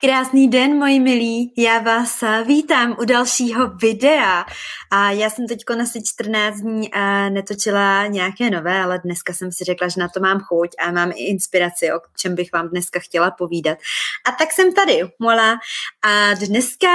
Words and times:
Krásný 0.00 0.48
den, 0.48 0.78
moji 0.78 1.00
milí. 1.00 1.52
Já 1.56 1.78
vás 1.78 2.24
vítám 2.46 2.96
u 3.00 3.04
dalšího 3.04 3.68
videa. 3.68 4.44
A 4.90 5.10
já 5.10 5.30
jsem 5.30 5.46
teď 5.46 5.60
asi 5.82 6.00
14 6.04 6.56
dní 6.56 6.92
a 6.92 7.28
netočila 7.28 8.06
nějaké 8.06 8.50
nové, 8.50 8.82
ale 8.82 9.00
dneska 9.04 9.32
jsem 9.32 9.52
si 9.52 9.64
řekla, 9.64 9.88
že 9.88 10.00
na 10.00 10.08
to 10.08 10.20
mám 10.20 10.40
chuť 10.40 10.70
a 10.78 10.90
mám 10.90 11.10
i 11.10 11.24
inspiraci, 11.24 11.92
o 11.92 12.00
čem 12.16 12.34
bych 12.34 12.52
vám 12.52 12.68
dneska 12.68 13.00
chtěla 13.00 13.30
povídat. 13.30 13.78
A 14.26 14.32
tak 14.32 14.52
jsem 14.52 14.74
tady, 14.74 15.00
mola. 15.18 15.58
A 16.04 16.34
dneska 16.34 16.88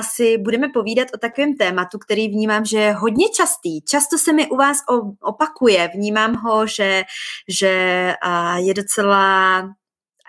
si 0.00 0.38
budeme 0.38 0.68
povídat 0.68 1.08
o 1.14 1.18
takovém 1.18 1.56
tématu, 1.56 1.98
který 1.98 2.28
vnímám, 2.28 2.64
že 2.64 2.78
je 2.78 2.92
hodně 2.92 3.28
častý. 3.28 3.80
Často 3.80 4.18
se 4.18 4.32
mi 4.32 4.46
u 4.46 4.56
vás 4.56 4.78
opakuje. 5.20 5.90
Vnímám 5.94 6.34
ho, 6.34 6.66
že, 6.66 7.04
že 7.48 8.14
je 8.56 8.74
docela 8.74 9.62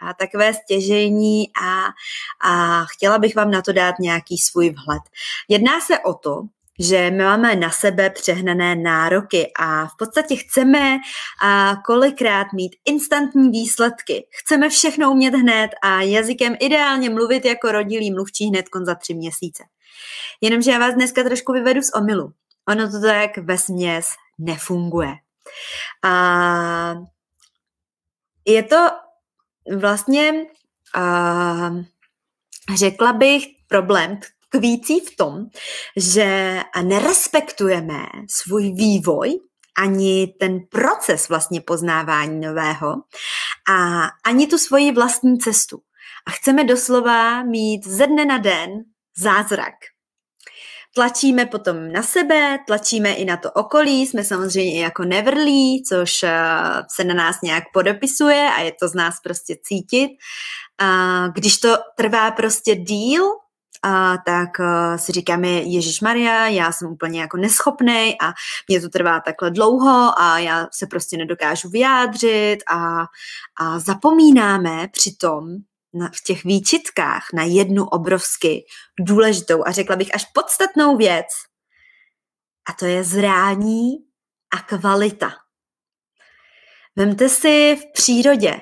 a 0.01 0.13
takové 0.13 0.53
stěžení 0.53 1.45
a, 1.63 1.85
a 2.51 2.85
chtěla 2.85 3.17
bych 3.17 3.35
vám 3.35 3.51
na 3.51 3.61
to 3.61 3.73
dát 3.73 3.95
nějaký 3.99 4.37
svůj 4.37 4.69
vhled. 4.69 5.01
Jedná 5.47 5.81
se 5.81 5.99
o 5.99 6.13
to, 6.13 6.41
že 6.79 7.11
my 7.11 7.23
máme 7.23 7.55
na 7.55 7.71
sebe 7.71 8.09
přehnané 8.09 8.75
nároky 8.75 9.51
a 9.59 9.85
v 9.85 9.97
podstatě 9.97 10.35
chceme 10.35 10.97
a 11.41 11.75
kolikrát 11.85 12.47
mít 12.53 12.75
instantní 12.85 13.49
výsledky. 13.49 14.27
Chceme 14.31 14.69
všechno 14.69 15.11
umět 15.11 15.33
hned 15.33 15.69
a 15.81 16.01
jazykem 16.01 16.55
ideálně 16.59 17.09
mluvit 17.09 17.45
jako 17.45 17.71
rodilý 17.71 18.11
mluvčí 18.11 18.47
hned 18.47 18.65
za 18.83 18.95
tři 18.95 19.13
měsíce. 19.13 19.63
Jenomže 20.41 20.71
já 20.71 20.79
vás 20.79 20.93
dneska 20.93 21.23
trošku 21.23 21.53
vyvedu 21.53 21.81
z 21.81 21.91
omilu. 21.95 22.33
Ono 22.69 22.91
to 22.91 23.01
tak 23.01 23.37
ve 23.37 23.57
směs 23.57 24.07
nefunguje. 24.37 25.15
A 26.03 26.95
je 28.45 28.63
to 28.63 28.89
vlastně 29.77 30.33
uh, 30.97 31.81
řekla 32.77 33.13
bych 33.13 33.47
problém 33.67 34.19
tkvící 34.49 34.99
v 34.99 35.15
tom, 35.15 35.45
že 35.97 36.59
nerespektujeme 36.83 38.05
svůj 38.29 38.71
vývoj, 38.71 39.39
ani 39.77 40.33
ten 40.39 40.59
proces 40.69 41.29
vlastně 41.29 41.61
poznávání 41.61 42.39
nového 42.39 42.95
a 43.69 44.07
ani 44.25 44.47
tu 44.47 44.57
svoji 44.57 44.91
vlastní 44.91 45.39
cestu. 45.39 45.79
A 46.27 46.31
chceme 46.31 46.63
doslova 46.63 47.43
mít 47.43 47.87
ze 47.87 48.07
dne 48.07 48.25
na 48.25 48.37
den 48.37 48.69
zázrak. 49.17 49.73
Tlačíme 50.95 51.45
potom 51.45 51.91
na 51.91 52.03
sebe, 52.03 52.59
tlačíme 52.67 53.13
i 53.13 53.25
na 53.25 53.37
to 53.37 53.51
okolí, 53.51 54.07
jsme 54.07 54.23
samozřejmě 54.23 54.73
i 54.73 54.79
jako 54.79 55.03
nevrlí, 55.03 55.83
což 55.83 56.23
eh, 56.23 56.31
se 56.95 57.03
na 57.03 57.13
nás 57.13 57.41
nějak 57.43 57.63
podepisuje 57.73 58.49
a 58.57 58.61
je 58.61 58.71
to 58.79 58.87
z 58.87 58.93
nás 58.93 59.15
prostě 59.23 59.55
cítit. 59.63 60.09
Když 61.33 61.57
to 61.57 61.77
trvá 61.95 62.31
prostě 62.31 62.75
díl, 62.75 63.23
a 63.83 64.17
tak 64.25 64.49
uh, 64.59 64.97
si 64.97 65.11
říkáme, 65.11 65.47
Ježíš 65.47 66.01
Maria, 66.01 66.47
já 66.47 66.71
jsem 66.71 66.91
úplně 66.91 67.21
jako 67.21 67.37
neschopný 67.37 68.15
a 68.21 68.33
mě 68.67 68.81
to 68.81 68.89
trvá 68.89 69.19
takhle 69.19 69.51
dlouho 69.51 70.21
a 70.21 70.39
já 70.39 70.67
se 70.73 70.87
prostě 70.87 71.17
nedokážu 71.17 71.69
vyjádřit 71.69 72.57
a, 72.71 73.05
a 73.61 73.79
zapomínáme 73.79 74.87
přitom, 74.91 75.45
na, 75.93 76.07
v 76.07 76.23
těch 76.25 76.43
výčitkách 76.43 77.27
na 77.33 77.43
jednu 77.43 77.85
obrovsky 77.85 78.65
důležitou 78.99 79.63
a 79.65 79.71
řekla 79.71 79.95
bych 79.95 80.15
až 80.15 80.25
podstatnou 80.33 80.97
věc. 80.97 81.25
A 82.69 82.73
to 82.73 82.85
je 82.85 83.03
zrání 83.03 83.91
a 84.53 84.61
kvalita. 84.61 85.31
Vemte 86.95 87.29
si 87.29 87.75
v 87.75 87.93
přírodě. 87.93 88.61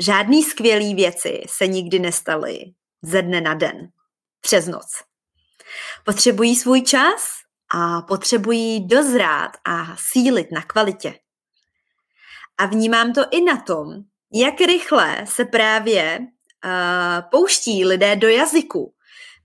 Žádný 0.00 0.42
skvělý 0.42 0.94
věci 0.94 1.42
se 1.46 1.66
nikdy 1.66 1.98
nestaly 1.98 2.58
ze 3.02 3.22
dne 3.22 3.40
na 3.40 3.54
den, 3.54 3.88
přes 4.40 4.66
noc. 4.66 4.86
Potřebují 6.04 6.56
svůj 6.56 6.82
čas 6.82 7.30
a 7.74 8.02
potřebují 8.02 8.86
dozrát 8.86 9.50
a 9.64 9.96
sílit 9.96 10.52
na 10.52 10.62
kvalitě. 10.62 11.14
A 12.58 12.66
vnímám 12.66 13.12
to 13.12 13.20
i 13.30 13.40
na 13.44 13.56
tom, 13.56 13.88
jak 14.32 14.60
rychle 14.60 15.26
se 15.26 15.44
právě 15.44 16.18
pouští 17.30 17.84
lidé 17.84 18.16
do 18.16 18.28
jazyku 18.28 18.94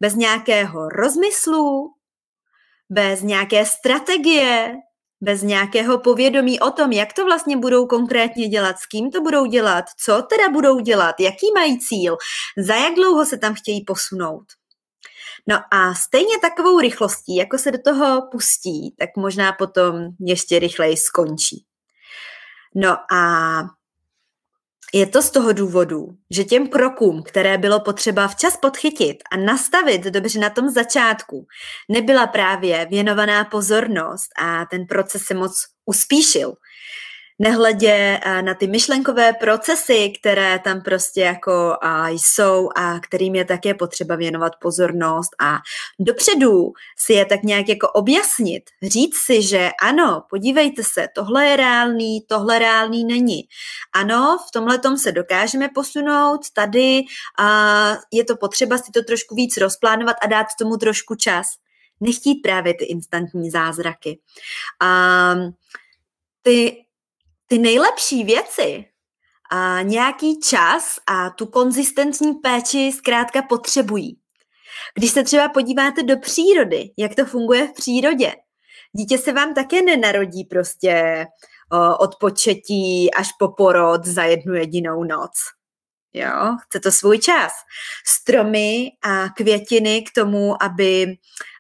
bez 0.02 0.16
nějakého 0.16 0.90
rozmyslu, 0.90 1.94
bez 2.90 3.22
nějaké 3.22 3.66
strategie, 3.66 4.76
bez 5.22 5.42
nějakého 5.42 6.00
povědomí 6.00 6.60
o 6.60 6.72
tom, 6.72 6.92
jak 6.92 7.14
to 7.14 7.26
vlastně 7.26 7.58
budou 7.58 7.88
konkrétně 7.88 8.48
dělat, 8.48 8.80
s 8.80 8.86
kým 8.86 9.12
to 9.12 9.22
budou 9.22 9.46
dělat, 9.46 9.86
co 10.06 10.22
teda 10.22 10.50
budou 10.50 10.80
dělat, 10.80 11.16
jaký 11.20 11.46
mají 11.56 11.80
cíl, 11.80 12.18
za 12.58 12.76
jak 12.76 12.94
dlouho 12.96 13.26
se 13.26 13.38
tam 13.38 13.54
chtějí 13.54 13.84
posunout. 13.86 14.46
No 15.48 15.60
a 15.72 15.94
stejně 15.94 16.40
takovou 16.42 16.80
rychlostí, 16.80 17.36
jako 17.36 17.58
se 17.58 17.72
do 17.72 17.78
toho 17.86 18.22
pustí, 18.32 18.96
tak 19.00 19.10
možná 19.18 19.54
potom 19.54 19.96
ještě 20.20 20.60
rychleji 20.60 20.98
skončí. 20.98 21.66
No 22.76 22.98
a 23.14 23.62
je 24.94 25.08
to 25.08 25.22
z 25.22 25.30
toho 25.32 25.54
důvodu, 25.54 26.08
že 26.32 26.44
těm 26.44 26.68
krokům, 26.68 27.24
které 27.24 27.58
bylo 27.58 27.80
potřeba 27.80 28.28
včas 28.28 28.58
podchytit 28.58 29.18
a 29.32 29.38
nastavit 29.38 30.04
dobře 30.04 30.40
na 30.40 30.50
tom 30.50 30.70
začátku, 30.70 31.48
nebyla 31.90 32.28
právě 32.28 32.88
věnovaná 32.90 33.44
pozornost 33.46 34.30
a 34.42 34.66
ten 34.66 34.86
proces 34.86 35.24
se 35.24 35.34
moc 35.34 35.66
uspíšil 35.86 36.54
nehledě 37.40 38.20
eh, 38.24 38.42
na 38.42 38.54
ty 38.54 38.68
myšlenkové 38.68 39.34
procesy, 39.34 40.14
které 40.20 40.60
tam 40.60 40.82
prostě 40.82 41.22
jako 41.22 41.78
jsou 42.10 42.70
a 42.76 43.00
kterým 43.00 43.36
je 43.36 43.46
také 43.46 43.74
potřeba 43.74 44.16
věnovat 44.16 44.54
pozornost 44.62 45.30
a 45.42 45.58
dopředu 46.00 46.72
si 46.98 47.14
je 47.14 47.26
tak 47.26 47.44
nějak 47.44 47.70
jako 47.70 47.90
objasnit, 47.90 48.64
říct 48.84 49.18
si, 49.26 49.42
že 49.42 49.70
ano, 49.82 50.24
podívejte 50.30 50.84
se, 50.84 51.08
tohle 51.16 51.46
je 51.46 51.56
reálný, 51.56 52.22
tohle 52.28 52.60
reálný 52.60 53.06
není. 53.06 53.42
Ano, 53.94 54.38
v 54.48 54.52
tomhle 54.52 54.80
se 54.98 55.12
dokážeme 55.12 55.70
posunout, 55.76 56.42
tady 56.54 57.04
je 58.12 58.26
to 58.26 58.38
potřeba 58.38 58.78
si 58.78 58.92
to 58.92 59.04
trošku 59.04 59.36
víc 59.36 59.58
rozplánovat 59.58 60.16
a 60.24 60.28
dát 60.28 60.48
tomu 60.60 60.78
trošku 60.78 61.16
čas. 61.16 61.48
Nechtít 62.00 62.36
právě 62.36 62.74
ty 62.74 62.86
instantní 62.86 63.50
zázraky. 63.50 64.20
Ty 66.42 66.84
ty 67.48 67.58
nejlepší 67.58 68.24
věci 68.24 68.86
a 69.52 69.82
nějaký 69.82 70.40
čas 70.40 71.00
a 71.08 71.30
tu 71.30 71.46
konzistentní 71.46 72.34
péči 72.34 72.92
zkrátka 72.92 73.42
potřebují. 73.42 74.20
Když 74.96 75.12
se 75.12 75.24
třeba 75.24 75.50
podíváte 75.50 76.04
do 76.04 76.18
přírody, 76.18 76.90
jak 76.98 77.16
to 77.16 77.26
funguje 77.26 77.68
v 77.68 77.74
přírodě, 77.74 78.36
dítě 78.94 79.18
se 79.18 79.34
vám 79.34 79.54
také 79.54 79.82
nenarodí 79.82 80.44
prostě 80.44 81.26
od 82.00 82.16
početí 82.20 83.14
až 83.14 83.30
po 83.40 83.48
porod 83.48 84.06
za 84.06 84.24
jednu 84.24 84.54
jedinou 84.54 85.04
noc. 85.04 85.32
Jo, 86.14 86.58
chce 86.64 86.80
to 86.80 86.92
svůj 86.92 87.20
čas. 87.20 87.52
Stromy 88.08 88.92
a 89.04 89.30
květiny 89.30 90.02
k 90.02 90.12
tomu, 90.16 90.64
aby 90.64 91.16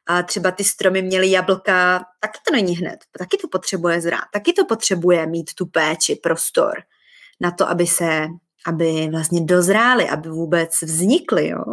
a 0.07 0.23
třeba 0.23 0.51
ty 0.51 0.63
stromy 0.63 1.01
měly 1.01 1.31
jablka, 1.31 2.05
taky 2.19 2.39
to 2.47 2.53
není 2.53 2.77
hned, 2.77 2.99
taky 3.17 3.37
to 3.37 3.47
potřebuje 3.47 4.01
zrát, 4.01 4.23
taky 4.33 4.53
to 4.53 4.65
potřebuje 4.65 5.27
mít 5.27 5.53
tu 5.53 5.65
péči, 5.65 6.15
prostor 6.15 6.83
na 7.41 7.51
to, 7.51 7.69
aby 7.69 7.87
se, 7.87 8.27
aby 8.65 9.09
vlastně 9.11 9.41
dozrály, 9.41 10.09
aby 10.09 10.29
vůbec 10.29 10.81
vznikly, 10.81 11.47
jo. 11.47 11.63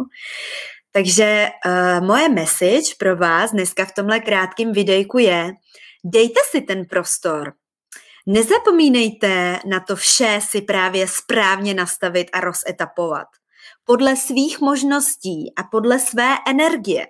Takže 0.91 1.49
uh, 1.65 2.07
moje 2.07 2.29
message 2.29 2.95
pro 2.97 3.15
vás 3.15 3.51
dneska 3.51 3.85
v 3.85 3.91
tomhle 3.91 4.19
krátkém 4.19 4.71
videjku 4.71 5.17
je, 5.17 5.51
dejte 6.03 6.39
si 6.51 6.61
ten 6.61 6.85
prostor, 6.85 7.53
Nezapomínejte 8.25 9.59
na 9.65 9.79
to 9.79 9.95
vše 9.95 10.39
si 10.43 10.61
právě 10.61 11.07
správně 11.07 11.73
nastavit 11.73 12.27
a 12.33 12.39
rozetapovat. 12.39 13.27
Podle 13.85 14.15
svých 14.15 14.59
možností 14.59 15.53
a 15.55 15.63
podle 15.63 15.99
své 15.99 16.35
energie 16.47 17.07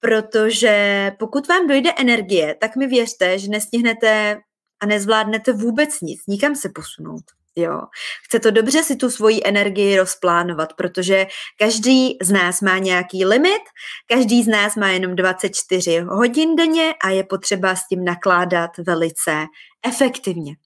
protože 0.00 1.12
pokud 1.18 1.48
vám 1.48 1.66
dojde 1.66 1.92
energie, 1.96 2.54
tak 2.60 2.76
mi 2.76 2.86
věřte, 2.86 3.38
že 3.38 3.48
nestihnete 3.48 4.40
a 4.80 4.86
nezvládnete 4.86 5.52
vůbec 5.52 6.00
nic, 6.00 6.20
nikam 6.28 6.56
se 6.56 6.68
posunout. 6.68 7.22
Jo. 7.58 7.80
Chce 8.24 8.40
to 8.40 8.50
dobře 8.50 8.82
si 8.82 8.96
tu 8.96 9.10
svoji 9.10 9.40
energii 9.44 9.98
rozplánovat, 9.98 10.72
protože 10.72 11.26
každý 11.58 12.18
z 12.22 12.30
nás 12.30 12.60
má 12.60 12.78
nějaký 12.78 13.24
limit, 13.24 13.62
každý 14.06 14.42
z 14.42 14.48
nás 14.48 14.76
má 14.76 14.88
jenom 14.88 15.16
24 15.16 16.00
hodin 16.00 16.56
denně 16.56 16.94
a 17.04 17.10
je 17.10 17.24
potřeba 17.24 17.76
s 17.76 17.86
tím 17.88 18.04
nakládat 18.04 18.70
velice 18.78 19.46
efektivně. 19.86 20.56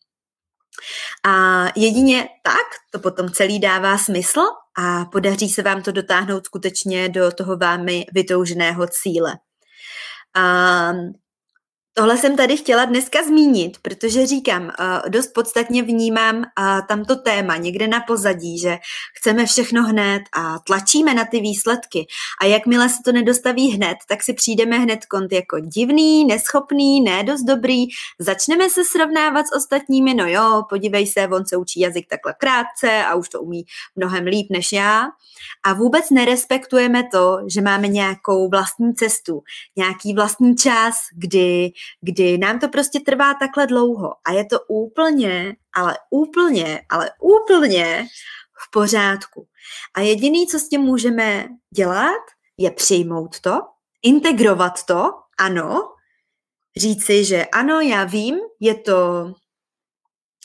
A 1.27 1.65
jedině 1.77 2.29
tak 2.43 2.67
to 2.91 2.99
potom 2.99 3.31
celý 3.31 3.61
dává 3.61 3.99
smysl 3.99 4.41
a 4.79 5.05
podaří 5.05 5.49
se 5.49 5.63
vám 5.63 5.83
to 5.83 5.93
dotáhnout 5.93 6.47
skutečně 6.47 7.09
do 7.09 7.33
toho 7.33 7.57
vámi 7.57 8.07
vytouženého 8.15 8.87
cíle. 8.87 9.39
A 10.37 10.93
Tohle 11.95 12.19
jsem 12.19 12.37
tady 12.37 12.57
chtěla 12.57 12.85
dneska 12.85 13.23
zmínit, 13.23 13.79
protože 13.83 14.27
říkám, 14.27 14.63
uh, 14.63 14.71
dost 15.09 15.27
podstatně 15.35 15.83
vnímám 15.83 16.37
uh, 16.37 16.45
tamto 16.89 17.17
téma 17.17 17.57
někde 17.57 17.89
na 17.89 18.01
pozadí, 18.01 18.59
že 18.59 18.79
chceme 19.19 19.47
všechno 19.47 19.83
hned 19.83 20.23
a 20.37 20.59
tlačíme 20.59 21.15
na 21.15 21.25
ty 21.25 21.41
výsledky. 21.41 22.07
A 22.41 22.45
jakmile 22.45 22.89
se 22.89 22.97
to 23.05 23.13
nedostaví 23.13 23.71
hned, 23.71 23.97
tak 24.09 24.23
si 24.23 24.33
přijdeme 24.33 24.79
hned 24.79 25.07
kont 25.07 25.33
jako 25.33 25.61
divný, 25.61 26.25
neschopný, 26.25 27.01
ne 27.01 27.25
dost 27.25 27.43
dobrý. 27.43 27.87
Začneme 28.19 28.71
se 28.71 28.85
srovnávat 28.85 29.47
s 29.47 29.57
ostatními, 29.57 30.15
no 30.15 30.27
jo, 30.27 30.63
podívej 30.69 31.07
se, 31.07 31.29
on 31.29 31.47
se 31.47 31.57
učí 31.57 31.81
jazyk 31.81 32.09
takhle 32.09 32.35
krátce 32.39 33.05
a 33.05 33.15
už 33.15 33.29
to 33.29 33.41
umí 33.43 33.65
mnohem 33.97 34.25
líp 34.25 34.47
než 34.51 34.73
já. 34.73 35.07
A 35.63 35.73
vůbec 35.73 36.11
nerespektujeme 36.11 37.03
to, 37.13 37.39
že 37.47 37.61
máme 37.61 37.89
nějakou 37.89 38.49
vlastní 38.49 38.95
cestu, 38.95 39.43
nějaký 39.77 40.15
vlastní 40.15 40.57
čas, 40.57 40.95
kdy 41.17 41.73
kdy 42.01 42.39
nám 42.39 42.59
to 42.59 42.69
prostě 42.69 43.01
trvá 43.01 43.35
takhle 43.35 43.67
dlouho 43.67 44.15
a 44.25 44.33
je 44.33 44.45
to 44.45 44.61
úplně, 44.69 45.57
ale 45.75 45.97
úplně, 46.11 46.83
ale 46.89 47.11
úplně 47.21 48.07
v 48.67 48.71
pořádku. 48.71 49.47
A 49.95 50.01
jediný, 50.01 50.47
co 50.47 50.59
s 50.59 50.69
tím 50.69 50.81
můžeme 50.81 51.47
dělat, 51.77 52.23
je 52.59 52.71
přijmout 52.71 53.41
to, 53.41 53.61
integrovat 54.03 54.85
to, 54.85 55.13
ano, 55.39 55.89
říci, 56.77 57.25
že 57.25 57.45
ano, 57.45 57.81
já 57.81 58.05
vím, 58.05 58.39
je 58.61 58.75
to, 58.75 59.33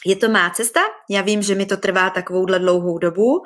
je 0.05 0.15
to 0.15 0.29
má 0.29 0.49
cesta, 0.49 0.79
já 1.09 1.21
vím, 1.21 1.41
že 1.41 1.55
mi 1.55 1.65
to 1.65 1.77
trvá 1.77 2.09
takovouhle 2.09 2.59
dlouhou 2.59 2.97
dobu 2.97 3.43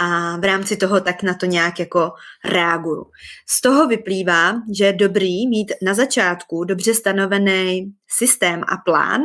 a 0.00 0.36
v 0.36 0.44
rámci 0.44 0.76
toho 0.76 1.00
tak 1.00 1.22
na 1.22 1.34
to 1.34 1.46
nějak 1.46 1.78
jako 1.78 2.12
reaguju. 2.44 3.06
Z 3.48 3.60
toho 3.60 3.86
vyplývá, 3.86 4.54
že 4.72 4.84
je 4.84 4.92
dobrý 4.92 5.48
mít 5.48 5.72
na 5.82 5.94
začátku 5.94 6.64
dobře 6.64 6.94
stanovený 6.94 7.92
systém 8.08 8.62
a 8.68 8.76
plán, 8.84 9.20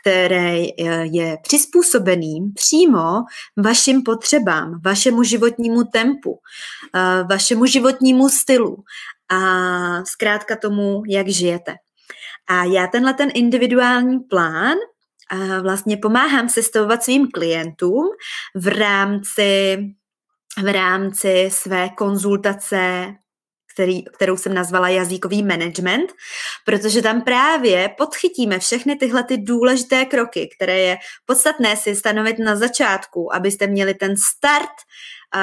který 0.00 0.68
je 1.02 1.36
přizpůsobený 1.42 2.52
přímo 2.54 3.22
vašim 3.56 4.02
potřebám, 4.02 4.80
vašemu 4.84 5.22
životnímu 5.22 5.84
tempu, 5.84 6.38
eh, 6.94 7.24
vašemu 7.30 7.66
životnímu 7.66 8.28
stylu 8.28 8.76
a 9.30 10.04
zkrátka 10.04 10.56
tomu, 10.56 11.02
jak 11.08 11.28
žijete. 11.28 11.74
A 12.48 12.64
já 12.64 12.86
tenhle 12.86 13.14
ten 13.14 13.30
individuální 13.34 14.20
plán 14.20 14.76
vlastně 15.62 15.96
pomáhám 15.96 16.48
sestavovat 16.48 17.02
svým 17.02 17.28
klientům 17.30 18.04
v 18.54 18.68
rámci 18.68 19.78
v 20.62 20.72
rámci 20.72 21.50
své 21.52 21.88
konzultace, 21.88 23.14
který, 23.74 24.04
kterou 24.04 24.36
jsem 24.36 24.54
nazvala 24.54 24.88
jazykový 24.88 25.42
management, 25.42 26.12
protože 26.64 27.02
tam 27.02 27.22
právě 27.22 27.88
podchytíme 27.88 28.58
všechny 28.58 28.96
tyhle 28.96 29.24
ty 29.24 29.38
důležité 29.38 30.04
kroky, 30.04 30.48
které 30.56 30.78
je 30.78 30.96
podstatné 31.26 31.76
si 31.76 31.96
stanovit 31.96 32.38
na 32.38 32.56
začátku, 32.56 33.34
abyste 33.34 33.66
měli 33.66 33.94
ten 33.94 34.16
start 34.16 34.70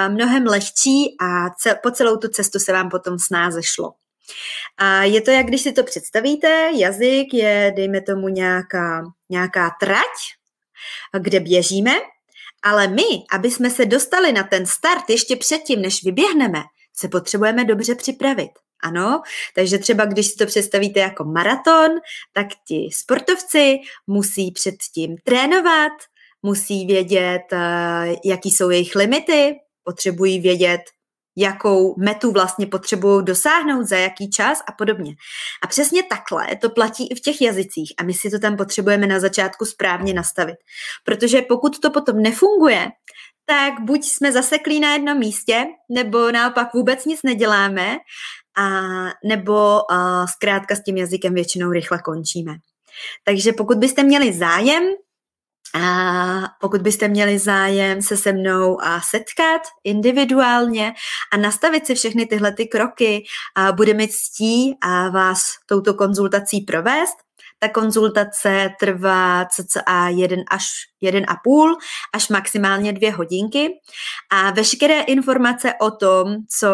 mnohem 0.08 0.46
lehčí 0.46 1.16
a 1.22 1.50
po 1.84 1.92
celou 1.92 2.18
tu 2.18 2.28
cestu 2.28 2.60
se 2.60 2.74
vám 2.74 2.90
potom 2.90 3.20
snáze 3.20 3.64
šlo. 3.64 3.94
A 4.78 5.04
je 5.04 5.22
to, 5.22 5.32
jak 5.32 5.46
když 5.46 5.62
si 5.62 5.72
to 5.72 5.84
představíte, 5.84 6.72
jazyk 6.76 7.34
je, 7.34 7.74
dejme 7.76 8.02
tomu, 8.02 8.28
nějaká, 8.28 9.04
nějaká 9.30 9.72
trať, 9.80 10.18
kde 11.20 11.40
běžíme 11.40 11.92
ale 12.64 12.88
my, 12.88 13.04
aby 13.32 13.52
jsme 13.52 13.70
se 13.70 13.86
dostali 13.86 14.32
na 14.32 14.44
ten 14.44 14.66
start 14.66 15.10
ještě 15.10 15.36
předtím, 15.36 15.82
než 15.82 16.04
vyběhneme, 16.04 16.64
se 16.98 17.08
potřebujeme 17.08 17.66
dobře 17.66 17.96
připravit. 17.96 18.52
Ano, 18.84 19.22
takže 19.56 19.78
třeba 19.78 20.06
když 20.06 20.28
si 20.28 20.36
to 20.36 20.46
představíte 20.46 21.00
jako 21.00 21.24
maraton, 21.24 21.92
tak 22.34 22.48
ti 22.68 22.90
sportovci 22.94 23.78
musí 24.08 24.52
předtím 24.52 25.16
trénovat, 25.24 25.92
musí 26.44 26.86
vědět, 26.86 27.42
eh, 27.54 28.16
jaký 28.26 28.52
jsou 28.52 28.70
jejich 28.70 28.96
limity, 28.96 29.56
potřebují 29.84 30.40
vědět, 30.40 30.82
jakou 31.38 31.96
metu 32.00 32.32
vlastně 32.32 32.68
potřebují 32.68 33.26
dosáhnout, 33.26 33.84
za 33.84 33.98
jaký 33.98 34.30
čas 34.30 34.60
a 34.68 34.72
podobně. 34.72 35.16
A 35.64 35.68
přesně 35.68 36.04
takhle 36.04 36.56
to 36.56 36.70
platí 36.70 37.08
i 37.08 37.16
v 37.16 37.20
těch 37.20 37.42
jazycích 37.42 37.94
a 37.98 38.04
my 38.04 38.14
si 38.14 38.30
to 38.30 38.40
tam 38.40 38.58
potřebujeme 38.58 39.08
na 39.08 39.20
začátku 39.20 39.66
správně 39.66 40.14
nastavit. 40.14 40.56
Protože 41.04 41.42
pokud 41.42 41.80
to 41.80 41.92
potom 41.92 42.18
nefunguje, 42.18 42.90
tak 43.46 43.74
buď 43.82 44.06
jsme 44.06 44.32
zaseklí 44.32 44.80
na 44.80 44.94
jednom 44.94 45.18
místě, 45.18 45.66
nebo 45.90 46.32
naopak 46.32 46.74
vůbec 46.74 47.06
nic 47.06 47.20
neděláme, 47.24 47.98
a 48.58 48.80
nebo 49.24 49.92
a 49.92 50.28
zkrátka 50.28 50.76
s 50.76 50.84
tím 50.84 50.98
jazykem 50.98 51.34
většinou 51.34 51.72
rychle 51.72 52.00
končíme. 52.00 52.54
Takže 53.24 53.54
pokud 53.54 53.78
byste 53.78 54.04
měli 54.04 54.34
zájem 54.34 54.84
a 55.76 56.50
pokud 56.60 56.82
byste 56.82 57.08
měli 57.08 57.40
zájem 57.40 58.02
se 58.02 58.18
se 58.18 58.34
mnou 58.34 58.82
a 58.82 59.02
setkat 59.02 59.62
individuálně 59.84 60.94
a 61.34 61.38
nastavit 61.38 61.88
si 61.88 61.96
všechny 61.96 62.26
tyhle 62.26 62.52
ty 62.52 62.68
kroky, 62.68 63.24
a 63.56 63.72
bude 63.72 63.94
mi 63.94 64.08
ctí 64.08 64.78
a 64.82 65.10
vás 65.10 65.44
touto 65.66 65.94
konzultací 65.94 66.62
provést. 66.62 67.16
Ta 67.60 67.70
konzultace 67.70 68.70
trvá 68.80 69.46
cca 69.46 70.08
jeden 70.08 70.44
až 70.50 70.66
jeden 71.02 71.26
a 71.28 71.36
půl 71.44 71.78
až 72.14 72.30
maximálně 72.30 72.94
dvě 72.94 73.12
hodinky 73.12 73.70
a 74.30 74.52
veškeré 74.52 75.02
informace 75.02 75.74
o 75.82 75.92
tom, 75.92 76.36
co 76.60 76.68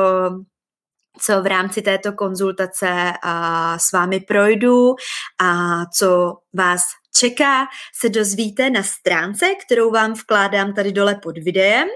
co 1.20 1.42
v 1.42 1.46
rámci 1.46 1.82
této 1.82 2.14
konzultace 2.14 3.14
a 3.24 3.80
s 3.80 3.92
vámi 3.92 4.20
projdu 4.20 4.96
a 5.42 5.82
co 5.86 6.34
vás 6.54 6.84
čeká, 7.20 7.66
se 8.00 8.10
dozvíte 8.10 8.70
na 8.70 8.84
stránce, 8.84 9.46
kterou 9.66 9.92
vám 9.92 10.14
vkládám 10.14 10.74
tady 10.74 10.92
dole 10.92 11.16
pod 11.16 11.38
videem. 11.38 11.88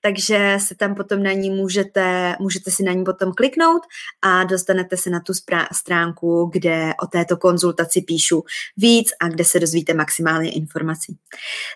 Takže 0.00 0.58
se 0.66 0.74
tam 0.74 0.94
potom 0.94 1.22
na 1.22 1.32
ní 1.32 1.50
můžete, 1.50 2.36
můžete 2.40 2.70
si 2.70 2.82
na 2.82 2.92
ní 2.92 3.04
potom 3.04 3.32
kliknout 3.32 3.82
a 4.22 4.44
dostanete 4.44 4.96
se 4.96 5.10
na 5.10 5.20
tu 5.20 5.32
stránku, 5.72 6.50
kde 6.52 6.92
o 7.02 7.06
této 7.06 7.36
konzultaci 7.36 8.00
píšu 8.00 8.44
víc 8.76 9.10
a 9.20 9.28
kde 9.28 9.44
se 9.44 9.60
dozvíte 9.60 9.94
maximálně 9.94 10.50
informací. 10.50 11.16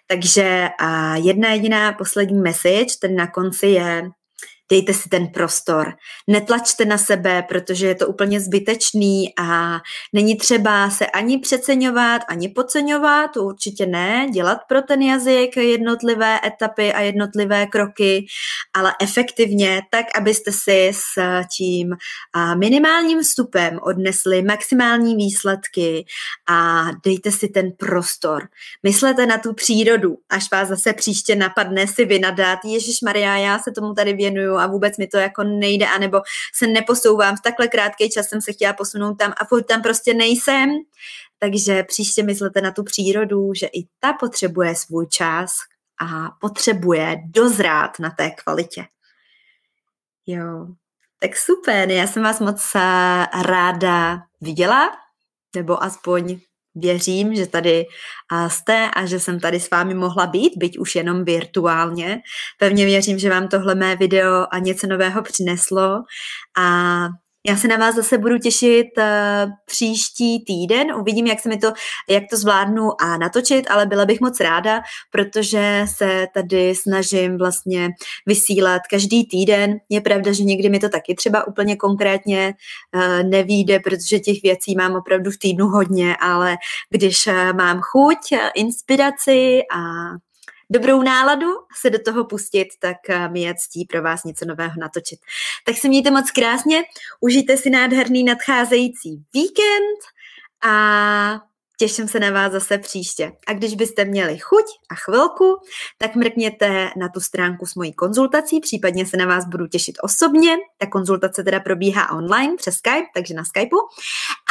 Takže 0.06 0.68
a 0.80 1.16
jedna 1.16 1.52
jediná 1.52 1.92
poslední 1.92 2.40
message, 2.40 2.96
ten 3.00 3.16
na 3.16 3.26
konci 3.26 3.66
je, 3.66 4.10
dejte 4.72 4.94
si 4.94 5.08
ten 5.08 5.26
prostor. 5.28 5.94
Netlačte 6.28 6.84
na 6.84 6.98
sebe, 6.98 7.42
protože 7.48 7.86
je 7.86 7.94
to 7.94 8.06
úplně 8.08 8.40
zbytečný 8.40 9.32
a 9.38 9.80
není 10.12 10.36
třeba 10.36 10.90
se 10.90 11.06
ani 11.06 11.38
přeceňovat, 11.38 12.22
ani 12.28 12.48
podceňovat, 12.48 13.28
to 13.28 13.42
určitě 13.42 13.86
ne, 13.86 14.26
dělat 14.32 14.58
pro 14.68 14.82
ten 14.82 15.02
jazyk 15.02 15.56
jednotlivé 15.56 16.40
etapy 16.46 16.92
a 16.92 17.00
jednotlivé 17.00 17.66
kroky, 17.66 18.26
ale 18.74 18.94
efektivně, 19.00 19.82
tak, 19.90 20.06
abyste 20.14 20.52
si 20.52 20.90
s 20.94 21.20
tím 21.56 21.96
minimálním 22.58 23.22
vstupem 23.22 23.78
odnesli 23.82 24.42
maximální 24.42 25.16
výsledky 25.16 26.04
a 26.48 26.84
dejte 27.04 27.30
si 27.30 27.48
ten 27.48 27.72
prostor. 27.72 28.48
Myslete 28.82 29.26
na 29.26 29.38
tu 29.38 29.54
přírodu, 29.54 30.16
až 30.30 30.50
vás 30.52 30.68
zase 30.68 30.92
příště 30.92 31.36
napadne 31.36 31.86
si 31.86 32.04
vynadat, 32.04 32.58
Ježíš 32.64 33.00
Maria, 33.04 33.36
já 33.36 33.58
se 33.58 33.70
tomu 33.72 33.94
tady 33.94 34.12
věnuju 34.12 34.61
a 34.62 34.66
vůbec 34.66 34.98
mi 34.98 35.06
to 35.06 35.18
jako 35.18 35.44
nejde, 35.44 35.86
anebo 35.86 36.20
se 36.54 36.66
neposouvám. 36.66 37.36
V 37.36 37.40
takhle 37.40 37.68
krátký 37.68 38.10
čas 38.10 38.28
jsem 38.28 38.40
se 38.40 38.52
chtěla 38.52 38.72
posunout 38.72 39.14
tam 39.14 39.32
a 39.36 39.44
furt 39.44 39.62
tam 39.62 39.82
prostě 39.82 40.14
nejsem. 40.14 40.70
Takže 41.38 41.82
příště 41.82 42.22
myslete 42.22 42.60
na 42.60 42.70
tu 42.70 42.82
přírodu, 42.84 43.54
že 43.54 43.66
i 43.66 43.86
ta 44.00 44.12
potřebuje 44.12 44.74
svůj 44.76 45.06
čas 45.06 45.52
a 46.00 46.30
potřebuje 46.40 47.16
dozrát 47.26 47.98
na 47.98 48.10
té 48.10 48.30
kvalitě. 48.30 48.84
Jo, 50.26 50.66
tak 51.18 51.36
super, 51.36 51.90
já 51.90 52.06
jsem 52.06 52.22
vás 52.22 52.40
moc 52.40 52.70
ráda 53.42 54.22
viděla, 54.40 54.90
nebo 55.56 55.82
aspoň 55.82 56.40
Věřím, 56.74 57.34
že 57.34 57.46
tady 57.46 57.84
jste 58.48 58.90
a 58.96 59.06
že 59.06 59.20
jsem 59.20 59.40
tady 59.40 59.60
s 59.60 59.70
vámi 59.70 59.94
mohla 59.94 60.26
být, 60.26 60.52
byť 60.56 60.78
už 60.78 60.94
jenom 60.94 61.24
virtuálně. 61.24 62.20
Pevně 62.58 62.84
věřím, 62.84 63.18
že 63.18 63.30
vám 63.30 63.48
tohle 63.48 63.74
mé 63.74 63.96
video 63.96 64.46
a 64.50 64.58
něco 64.58 64.86
nového 64.86 65.22
přineslo 65.22 66.02
a 66.58 67.08
já 67.46 67.56
se 67.56 67.68
na 67.68 67.76
vás 67.76 67.94
zase 67.94 68.18
budu 68.18 68.38
těšit 68.38 68.86
uh, 68.98 69.04
příští 69.66 70.44
týden. 70.44 70.94
Uvidím, 70.94 71.26
jak 71.26 71.40
se 71.40 71.48
mi 71.48 71.58
to, 71.58 71.72
jak 72.08 72.22
to 72.30 72.36
zvládnu 72.36 73.02
a 73.02 73.16
natočit, 73.16 73.70
ale 73.70 73.86
byla 73.86 74.04
bych 74.04 74.20
moc 74.20 74.40
ráda, 74.40 74.82
protože 75.10 75.84
se 75.96 76.26
tady 76.34 76.74
snažím 76.74 77.38
vlastně 77.38 77.90
vysílat 78.26 78.82
každý 78.90 79.26
týden. 79.26 79.76
Je 79.88 80.00
pravda, 80.00 80.32
že 80.32 80.44
někdy 80.44 80.68
mi 80.68 80.78
to 80.78 80.88
taky 80.88 81.14
třeba 81.14 81.46
úplně 81.46 81.76
konkrétně 81.76 82.54
uh, 82.94 83.28
nevíde, 83.28 83.80
protože 83.80 84.18
těch 84.18 84.42
věcí 84.42 84.74
mám 84.76 84.94
opravdu 84.94 85.30
v 85.30 85.38
týdnu 85.38 85.66
hodně, 85.66 86.16
ale 86.16 86.56
když 86.90 87.26
uh, 87.26 87.52
mám 87.52 87.80
chuť, 87.80 88.18
inspiraci 88.54 89.60
a 89.74 89.78
dobrou 90.70 91.02
náladu 91.02 91.46
se 91.80 91.90
do 91.90 91.98
toho 91.98 92.24
pustit, 92.24 92.68
tak 92.78 92.96
eh, 93.08 93.28
mi 93.28 93.40
je 93.40 93.54
ctí 93.54 93.84
pro 93.84 94.02
vás 94.02 94.24
něco 94.24 94.44
nového 94.44 94.74
natočit. 94.80 95.20
Tak 95.64 95.76
se 95.76 95.88
mějte 95.88 96.10
moc 96.10 96.30
krásně, 96.30 96.82
užijte 97.20 97.56
si 97.56 97.70
nádherný 97.70 98.24
nadcházející 98.24 99.24
víkend 99.34 99.98
a 100.62 101.51
Těším 101.82 102.08
se 102.08 102.20
na 102.20 102.30
vás 102.30 102.52
zase 102.52 102.78
příště. 102.78 103.32
A 103.46 103.52
když 103.52 103.74
byste 103.74 104.04
měli 104.04 104.38
chuť 104.38 104.64
a 104.90 104.94
chvilku, 104.94 105.56
tak 105.98 106.14
mrkněte 106.14 106.90
na 106.96 107.08
tu 107.08 107.20
stránku 107.20 107.66
s 107.66 107.74
mojí 107.74 107.92
konzultací, 107.92 108.60
případně 108.60 109.06
se 109.06 109.16
na 109.16 109.26
vás 109.26 109.44
budu 109.46 109.66
těšit 109.66 109.94
osobně. 110.02 110.56
Ta 110.78 110.86
konzultace 110.86 111.44
teda 111.44 111.60
probíhá 111.60 112.12
online 112.12 112.54
přes 112.56 112.74
Skype, 112.74 113.06
takže 113.14 113.34
na 113.34 113.44
Skypeu. 113.44 113.76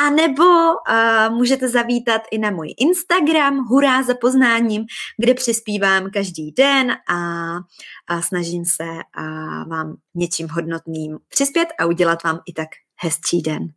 A 0.02 0.10
nebo 0.10 0.44
uh, 0.44 1.36
můžete 1.36 1.70
zavítat 1.70 2.22
i 2.32 2.38
na 2.38 2.52
můj 2.52 2.74
Instagram, 2.78 3.58
hurá 3.58 4.04
za 4.04 4.14
poznáním, 4.22 4.86
kde 5.18 5.34
přispívám 5.34 6.10
každý 6.14 6.52
den 6.52 6.92
a, 6.92 7.56
a 8.08 8.22
snažím 8.22 8.66
se 8.66 8.88
a 9.18 9.24
vám 9.64 9.96
něčím 10.16 10.50
hodnotným 10.50 11.18
přispět 11.30 11.68
a 11.80 11.86
udělat 11.86 12.24
vám 12.24 12.40
i 12.46 12.54
tak 12.54 12.68
hezčí 12.96 13.42
den. 13.42 13.68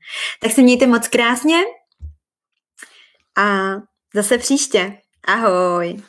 Tak 0.40 0.52
se 0.52 0.62
mějte 0.62 0.86
moc 0.86 1.08
krásně, 1.08 1.56
a 3.38 3.74
zase 4.14 4.38
příště. 4.38 4.98
Ahoj. 5.26 6.02